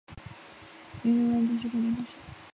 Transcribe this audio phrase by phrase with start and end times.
[1.03, 2.13] 原六安地区重点中学。